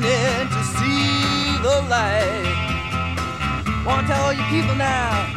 [0.00, 2.56] beginning to see the light.
[3.84, 5.28] Want to tell all you people now,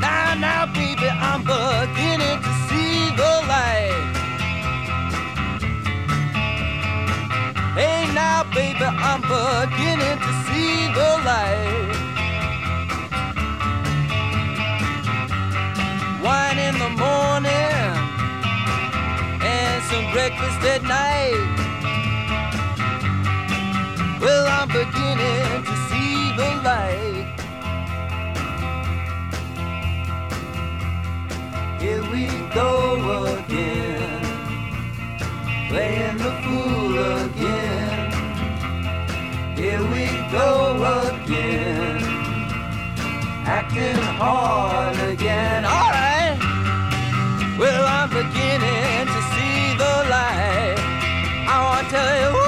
[0.00, 4.02] now, now, baby, I'm beginning to see the light.
[7.78, 11.94] Hey, now, baby, I'm beginning to see the light.
[16.20, 17.94] Wine in the morning
[19.40, 21.69] and some breakfast at night.
[24.20, 27.26] Well, I'm beginning to see the light.
[31.80, 32.66] Here we go
[33.38, 34.22] again,
[35.70, 38.12] playing the fool again.
[39.56, 40.50] Here we go
[41.08, 42.02] again,
[43.46, 45.64] acting hard again.
[45.64, 46.38] Alright,
[47.58, 50.78] well, I'm beginning to see the light.
[51.48, 52.39] I want to tell you,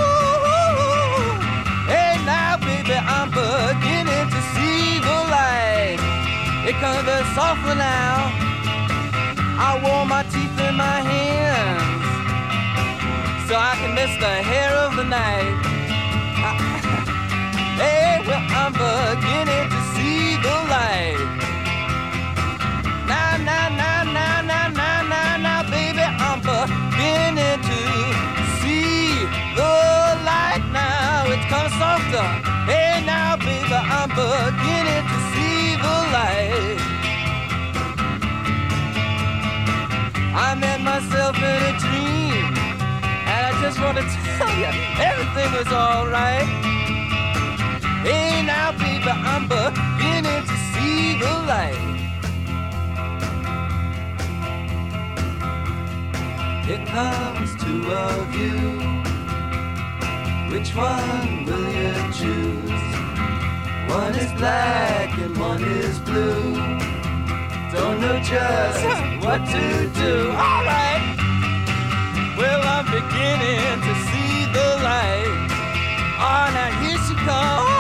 [7.34, 8.30] softly now.
[9.58, 12.02] I wore my teeth in my hands
[13.48, 15.56] so I can miss the hair of the night.
[17.80, 19.81] hey, well, I'm beginning to
[40.92, 42.52] myself in a dream,
[43.32, 44.04] and I just want to
[44.36, 44.70] tell you,
[45.00, 46.44] everything was alright.
[48.04, 51.80] Hey, now, baby, I'm beginning to see the light.
[56.66, 58.58] Here comes two of you.
[60.52, 62.86] Which one will you choose?
[63.88, 67.01] One is black and one is blue.
[67.72, 68.84] Don't know just
[69.24, 70.28] what to do.
[70.28, 71.16] Alright.
[72.36, 75.48] Well, I'm beginning to see the light.
[76.20, 77.71] Oh, now here she comes.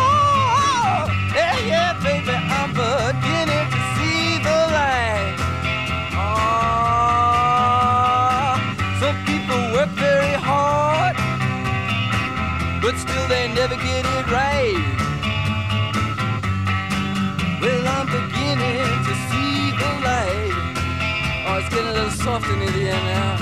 [22.04, 23.36] It's getting a little soft in the air now.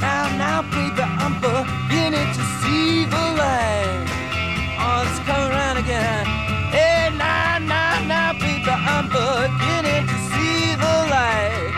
[0.00, 4.08] Now, now, baby, I'm beginning to see the light.
[4.80, 6.24] Oh, it's coming around again.
[6.72, 11.74] Hey, now, now, now, baby, I'm beginning to see the light.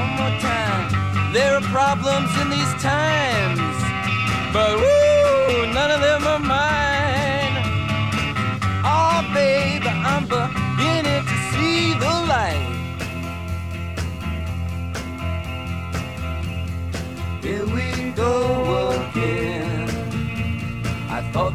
[0.00, 1.32] One more time.
[1.32, 3.76] There are problems in these times,
[4.54, 4.93] but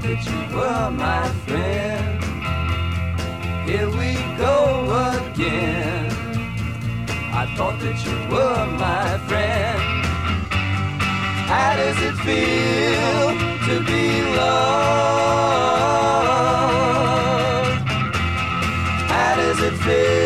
[0.09, 2.23] that you were my friend.
[3.69, 4.55] Here we go
[5.13, 6.09] again.
[7.41, 9.81] I thought that you were my friend.
[11.51, 13.23] How does it feel
[13.67, 14.05] to be
[14.37, 14.99] loved?
[19.13, 20.18] How does it feel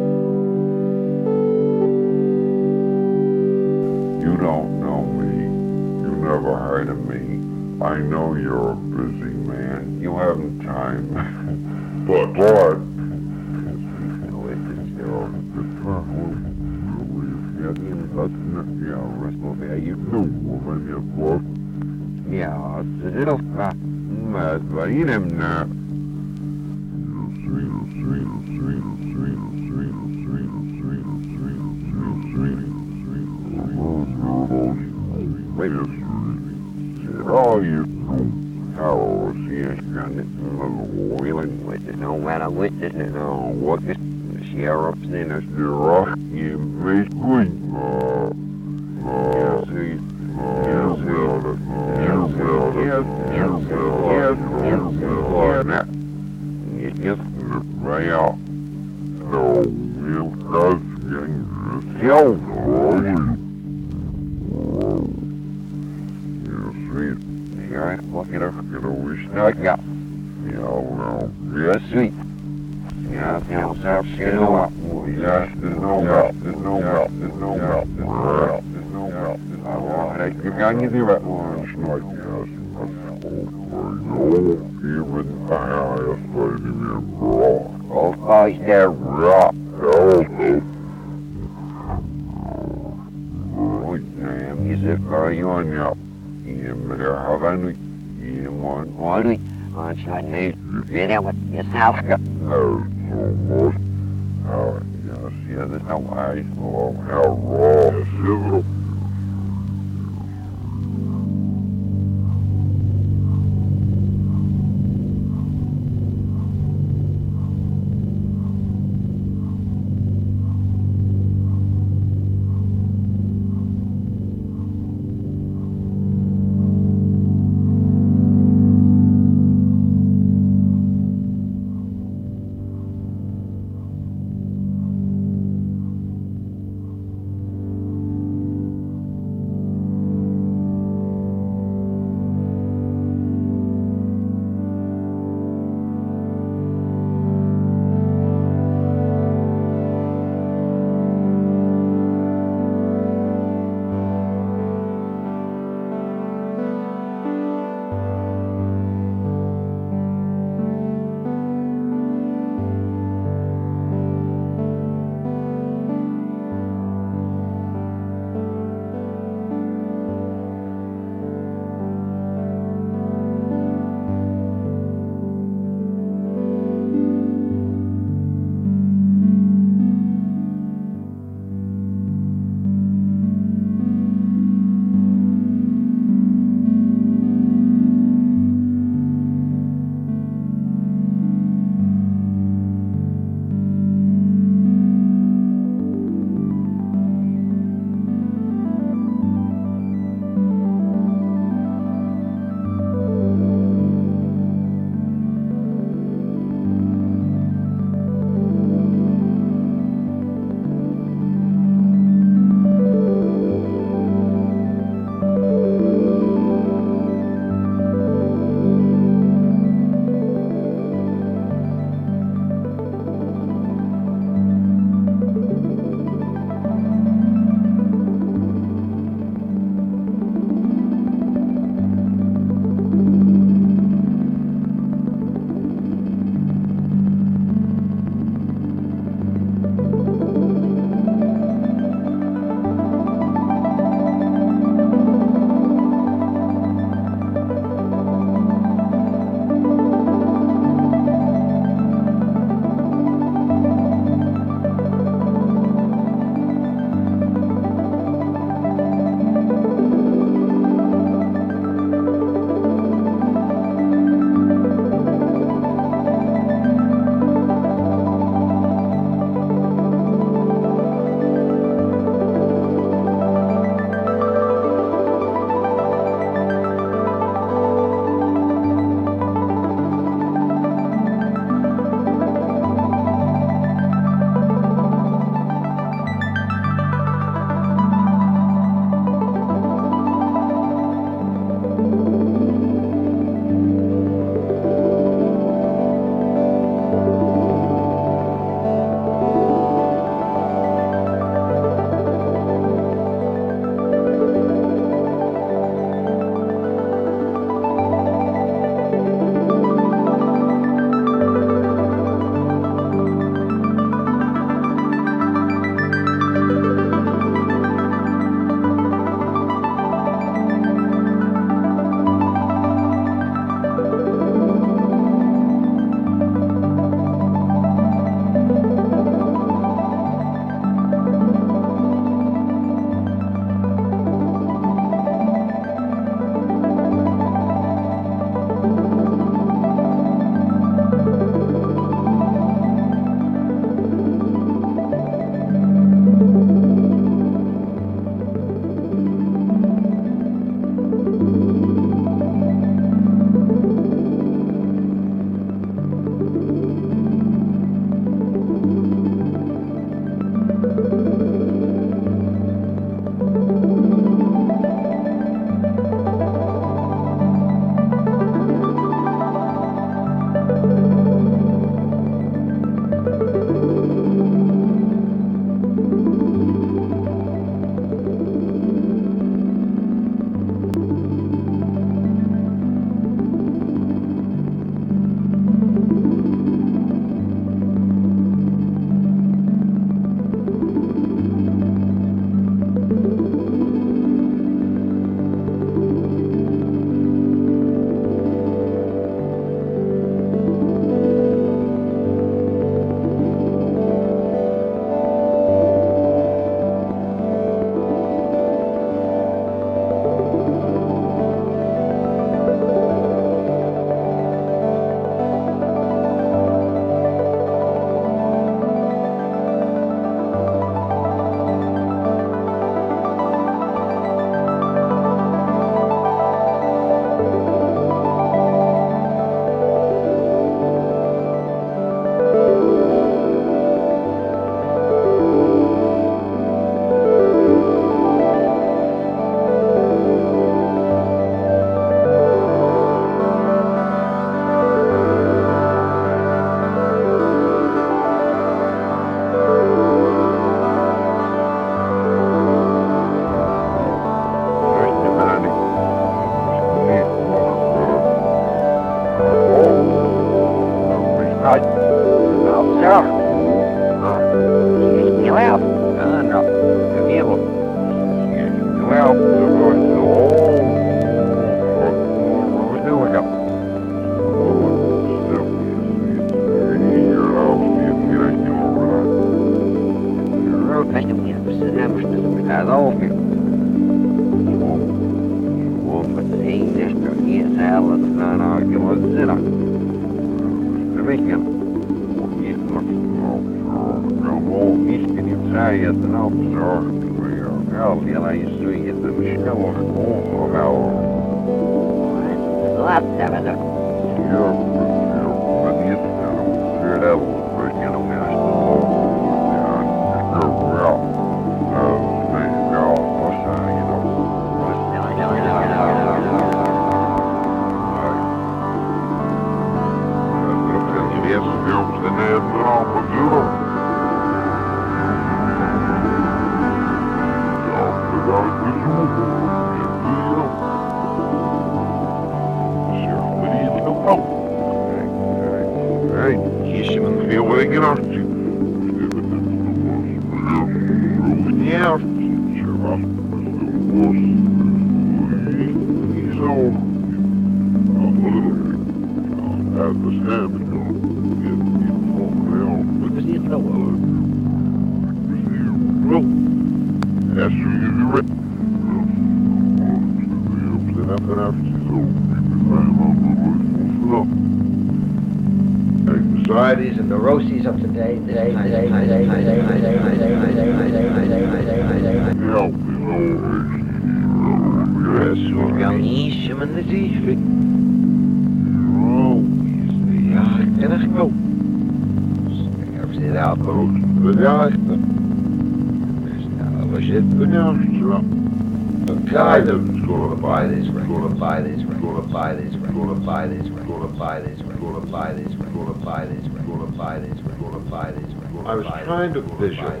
[596.04, 598.34] this, gonna buy this, gonna buy this.
[598.66, 600.00] I was trying to visualize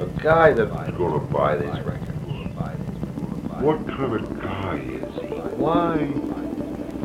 [0.00, 1.98] a guy that's gonna buy this record.
[3.60, 5.26] What kind of guy is he?
[5.56, 6.12] Why?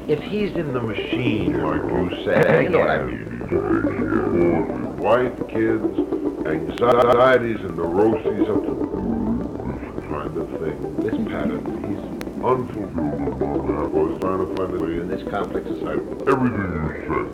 [0.07, 4.97] If he's in the machine, like you said, You know what I mean.
[4.97, 5.97] wife, kids,
[6.45, 10.95] anxieties and neuroses of the kind of thing.
[10.97, 12.03] This pattern, he's
[12.43, 16.01] unfulfilled was trying to find a way in this complex society.
[16.27, 17.27] Everything you said.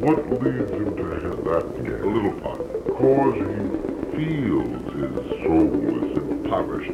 [0.00, 1.64] What leads him to have that
[2.02, 2.60] a little part?
[2.96, 6.92] Cause he feels his soul is impoverished.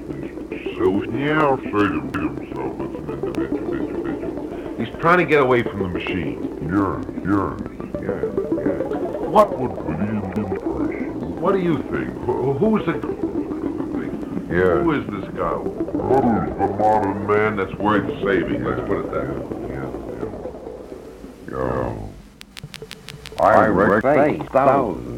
[0.51, 1.03] He's so
[1.55, 4.75] afraid of himself as an individual, individual.
[4.79, 6.39] He's trying to get away from the machine.
[6.63, 7.57] Yeah, yeah,
[8.03, 8.23] yeah,
[8.63, 8.79] yeah.
[9.29, 10.43] What would lead him to
[11.41, 12.11] What do you think?
[12.25, 12.95] Who's the...
[14.51, 14.83] Yeah.
[14.83, 15.71] Who is this Uh, guy?
[15.71, 18.65] Who's the modern man that's worth saving?
[18.65, 19.69] Let's put it that way.
[19.75, 19.91] Yeah.
[21.51, 21.87] Yeah.
[21.87, 22.13] Um,
[23.41, 25.18] I reckon thousands.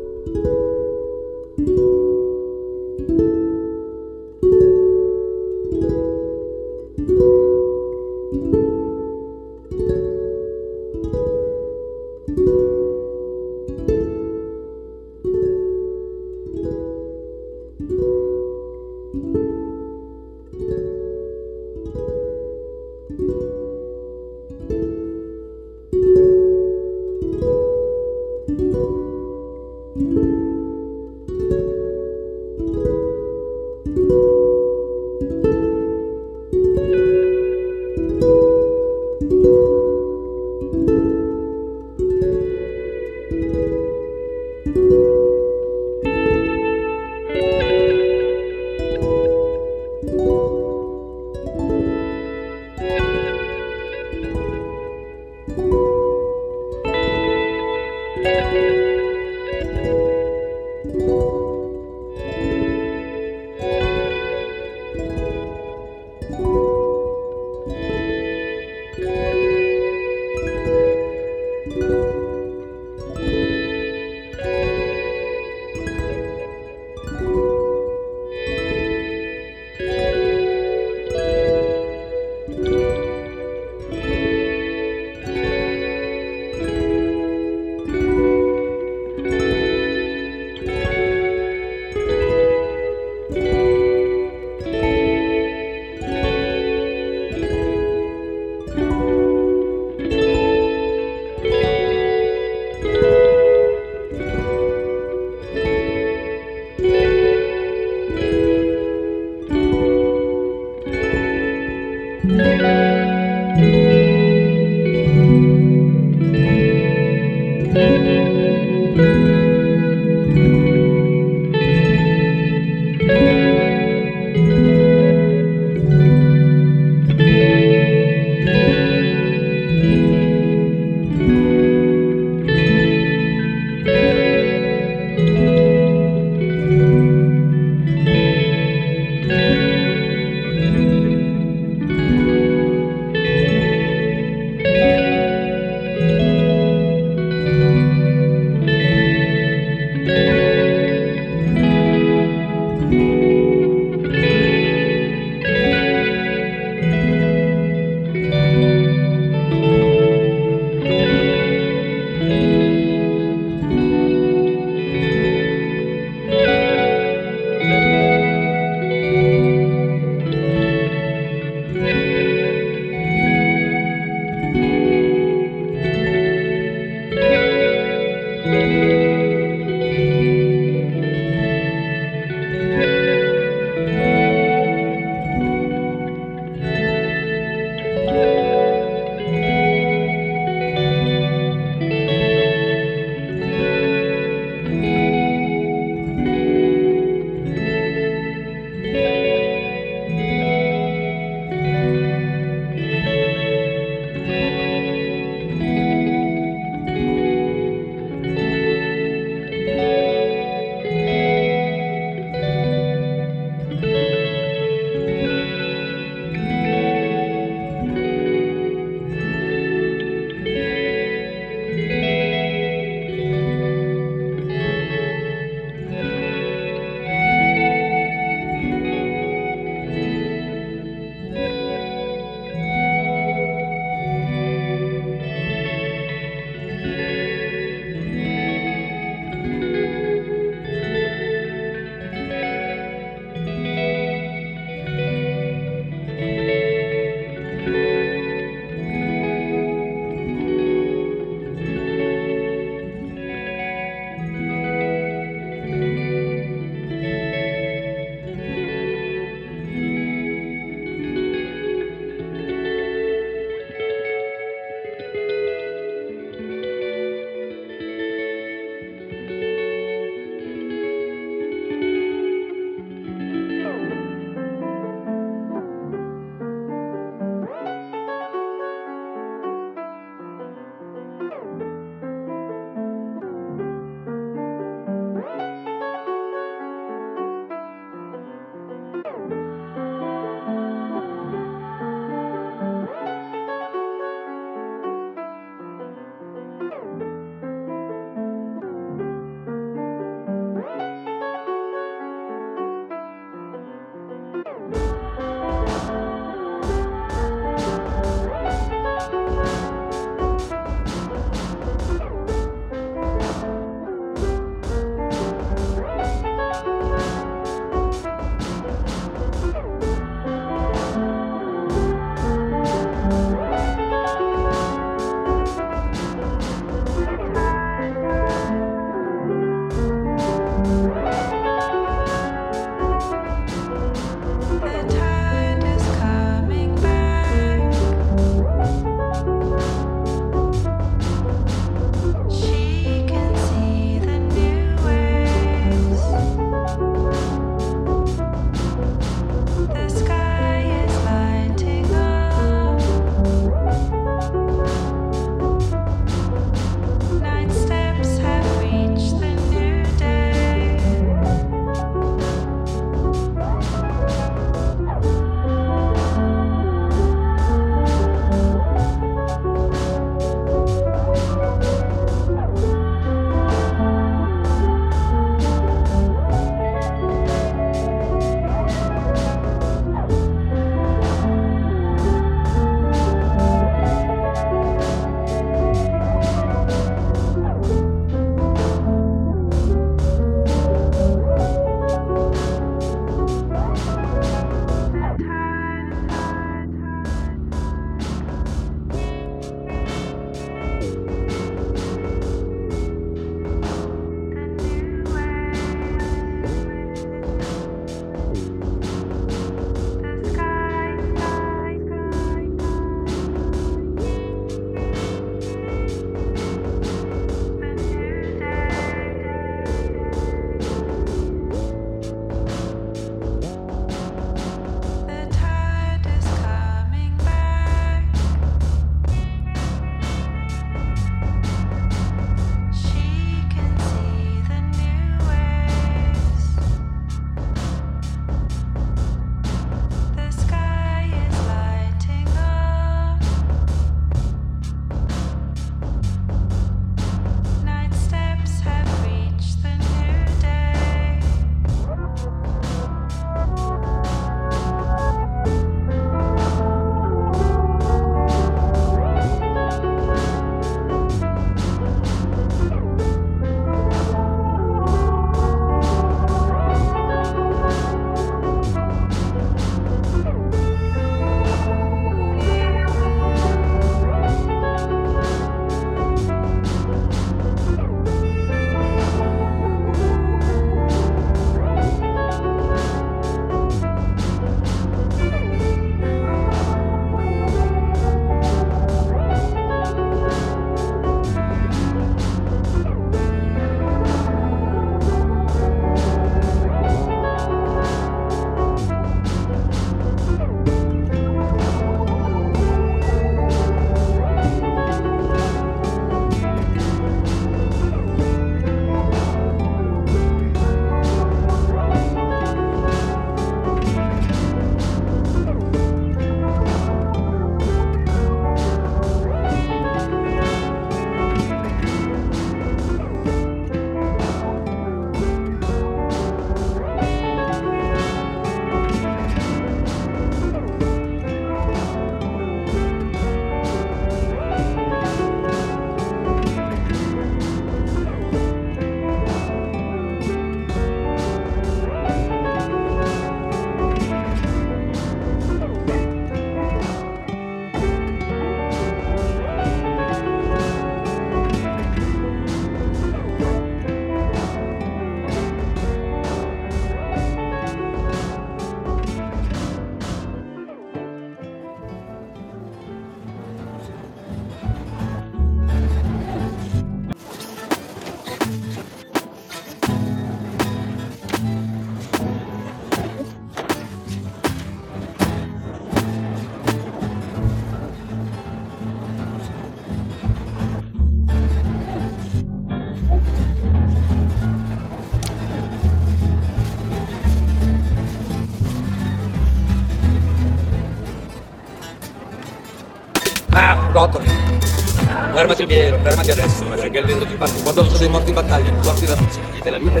[595.40, 597.62] Fermati Piero, fermati adesso, perché il vento ti parte.
[597.62, 600.00] Quando sono dei morti in battaglia, porti la musica, te la vita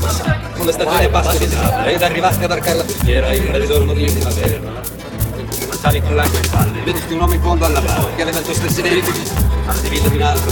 [0.00, 3.66] passare, con le stagioni passa di esatto, ed arrivasti a varcare la costiera in un
[3.66, 4.60] giorno di primavera.
[5.72, 8.44] Sali con l'acqua in spalle, vedisti un uomo in fondo alla barra, che aveva il
[8.44, 9.18] tuo stesso identico,
[9.64, 10.50] ma di vita di un altro.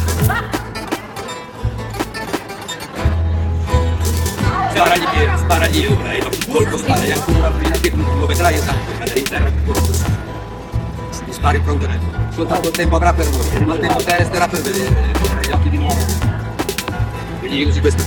[4.75, 5.07] Sparagli
[5.37, 9.19] sparagli ora, e dopo un colpo spari ancora prima che tu lo vedrai esatto, cadere
[9.21, 9.78] in terra.
[11.49, 14.61] Ti spari prontamente, soltanto il tempo avrà per morire, ma il tempo te resterà per
[14.61, 15.13] vedere,
[15.47, 15.97] gli occhi di nuovo.
[17.41, 18.03] E gli usi questo,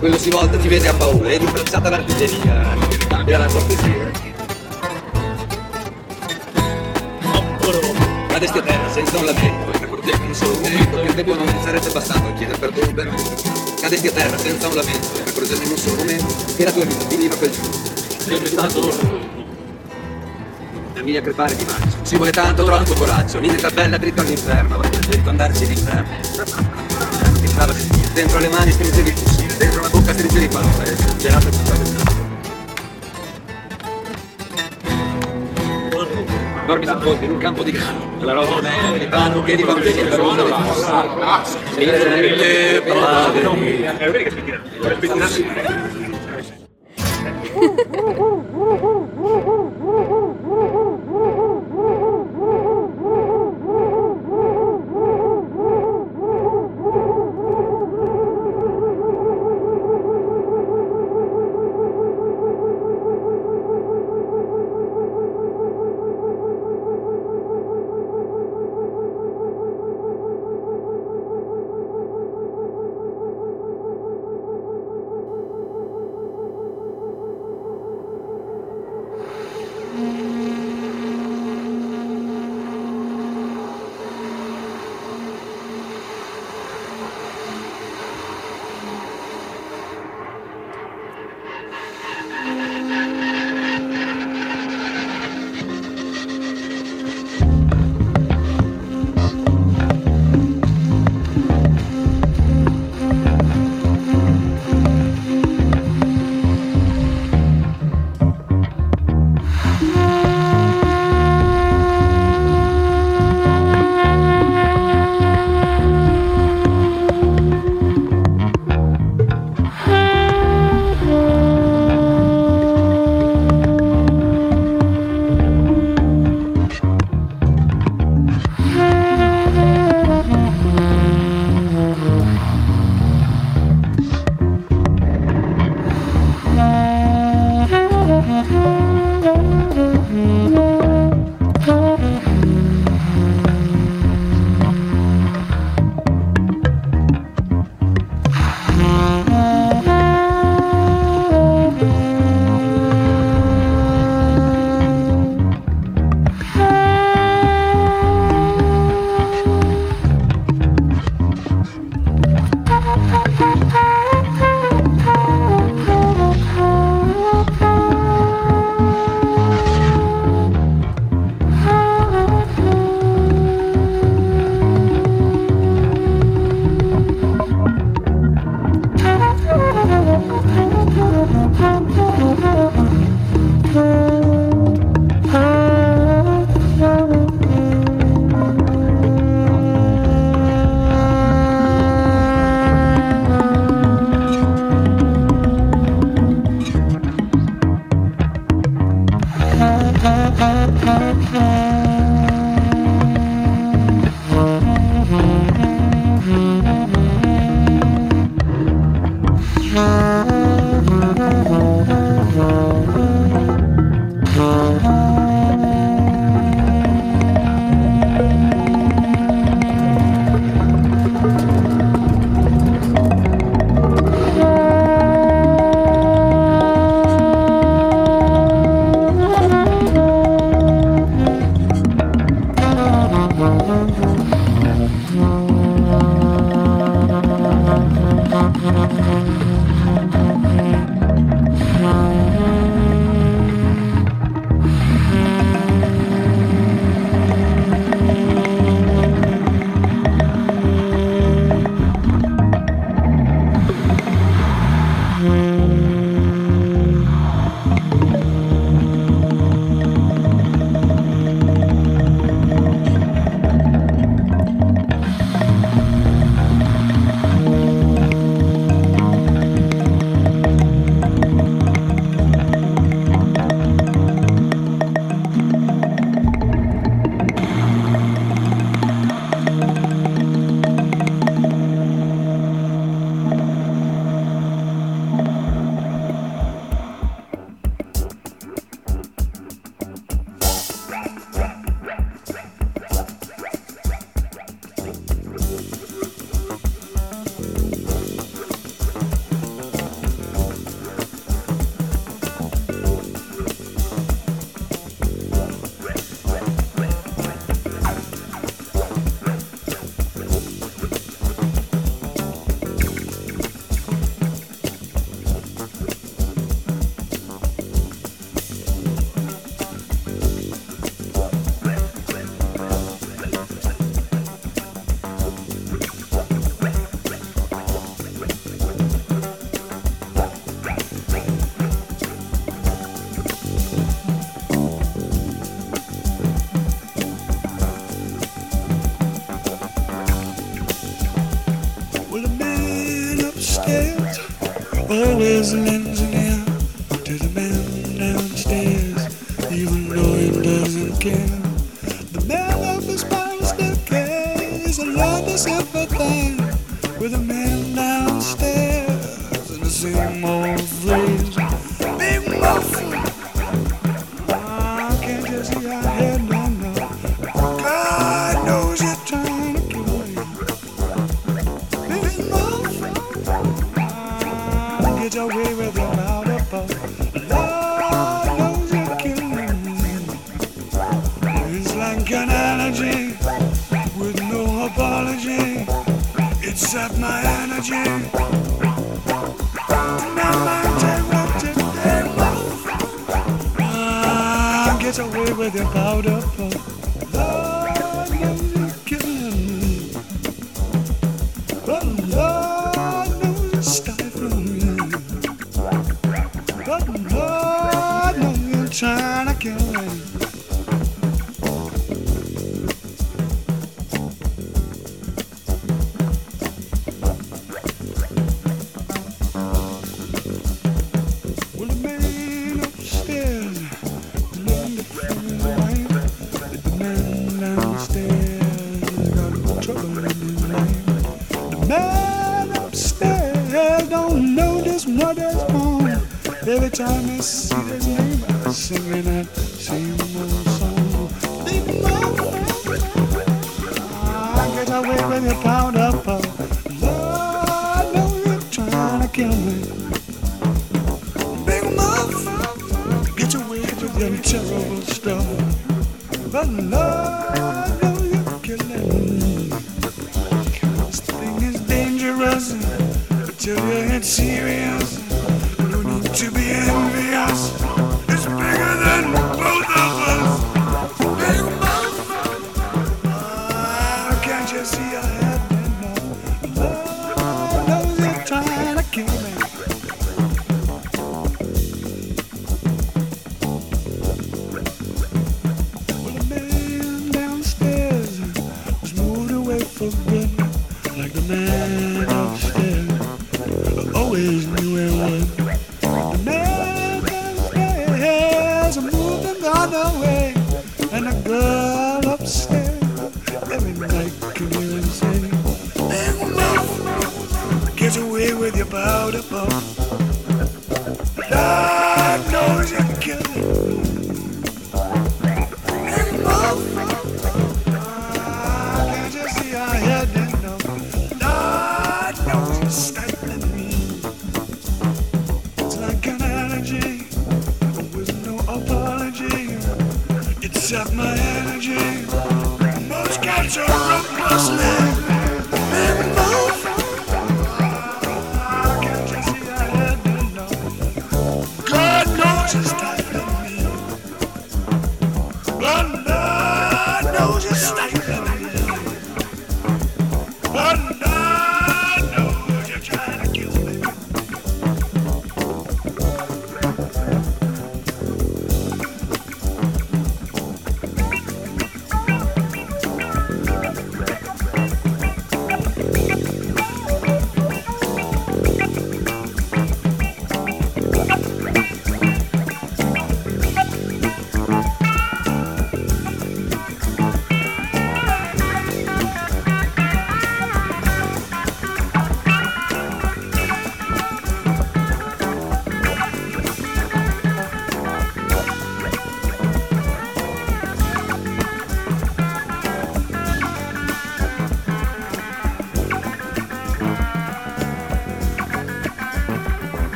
[0.00, 2.76] quello si volta ti vede a paura, ed imbracciata l'artiglieria,
[3.06, 4.10] cambia la cortesia.
[8.26, 11.46] Cadesti a terra senza un lamento, e per un solo momento, che il tempo non
[11.46, 13.22] ti sarebbe bastato a chiedere perdono per me.
[13.80, 17.04] Cadesti a terra senza un lamento, e in un solo momento, che la tua vita
[17.06, 17.70] finiva quel giorno.
[18.18, 18.92] Sempre stato
[20.94, 21.89] la mia crepare di maggio.
[22.10, 23.38] Ci vuole tanto, troppo coraggio.
[23.38, 26.08] L'India bella dritto all'inferno, avrei preferito andarci all'inferno.
[27.40, 27.72] Ti stava
[28.12, 31.72] dentro le mani stringevi i fucili, dentro la bocca stringevi parole, gelato e tutto.
[36.66, 38.60] Dormi ponte in un campo di grano, la roba
[38.98, 41.04] di panno che di bambini per una di fossa.
[41.76, 43.88] Mille padri.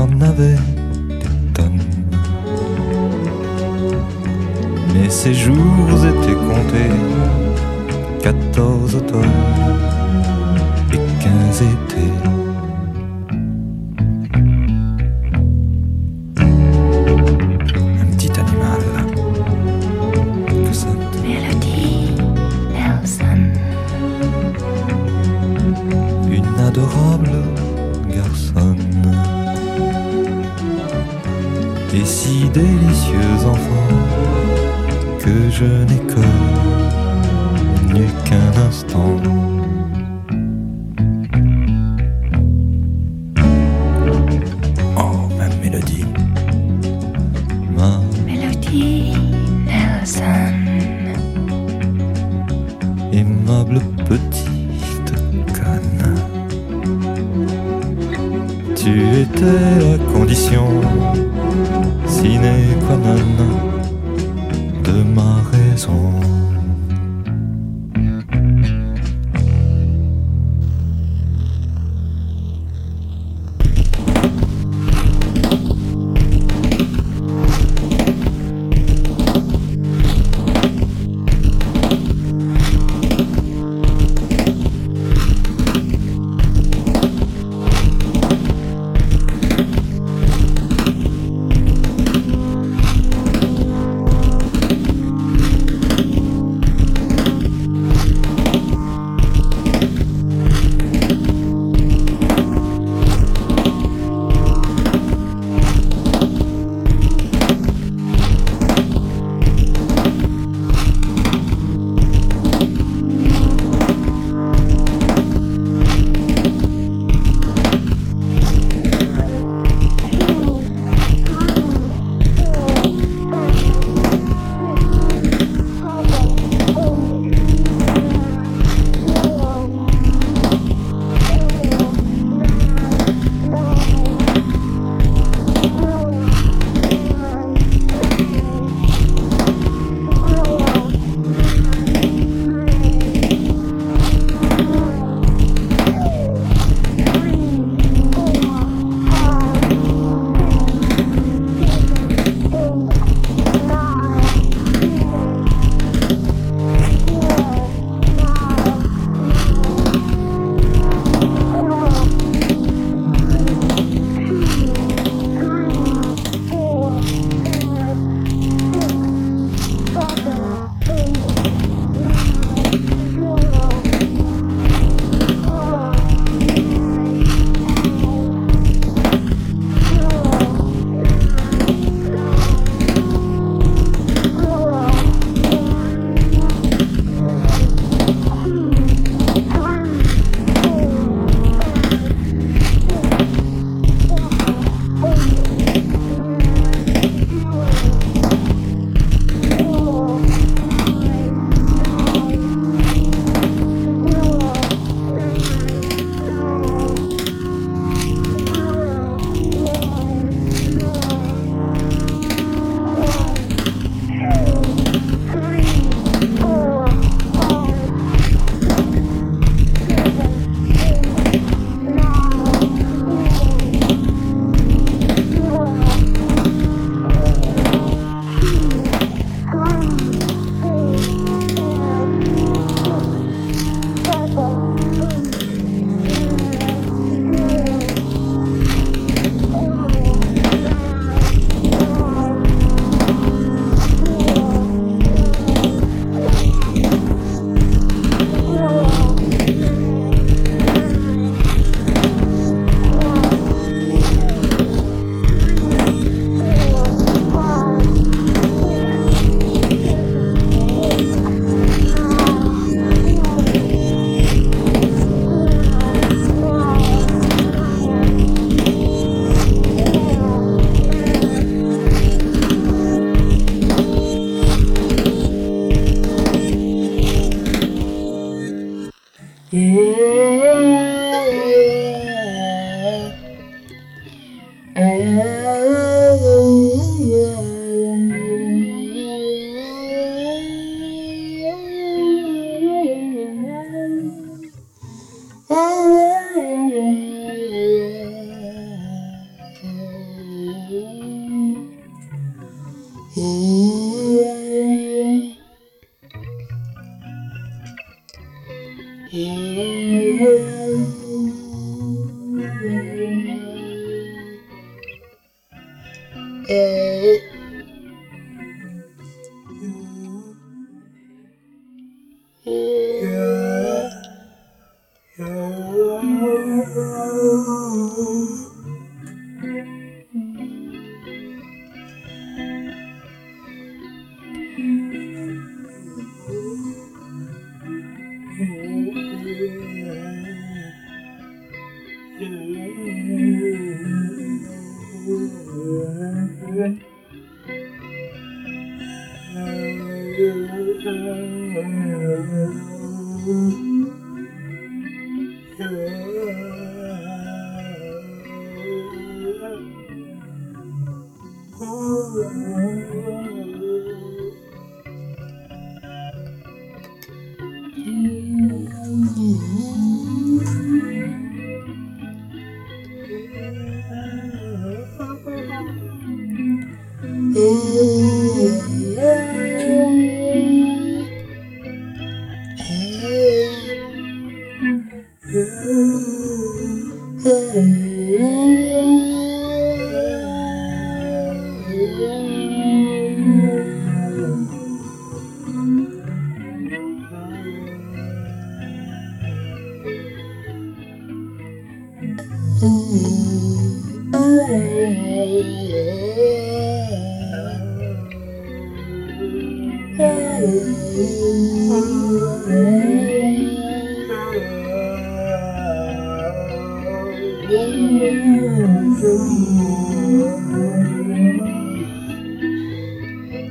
[0.00, 1.82] j'en avais des tonnes.
[4.94, 6.94] Mais ces jours étaient comptés,
[8.22, 9.24] 14 automnes
[10.92, 12.39] et 15 étés.